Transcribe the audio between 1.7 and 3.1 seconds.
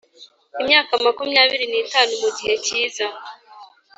n itanu Mu gihe kiza